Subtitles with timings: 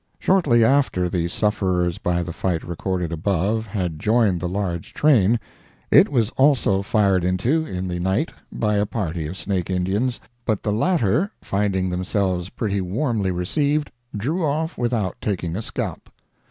[0.17, 5.39] Shortly after the sufferers by the fight recorded above had joined the large train,
[5.91, 10.63] it was also fired into in the night by a party of Snake Indians, but
[10.63, 16.09] the latter, finding themselves pretty warmly received, drew off without taking a scalp.